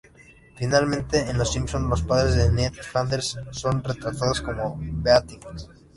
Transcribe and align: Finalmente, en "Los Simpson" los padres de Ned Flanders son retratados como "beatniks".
Finalmente, 0.55 1.29
en 1.29 1.37
"Los 1.37 1.53
Simpson" 1.53 1.87
los 1.87 2.01
padres 2.01 2.35
de 2.35 2.51
Ned 2.51 2.73
Flanders 2.73 3.37
son 3.51 3.83
retratados 3.83 4.41
como 4.41 4.75
"beatniks". 4.81 5.69